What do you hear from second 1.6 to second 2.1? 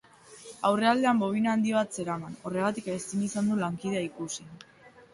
bat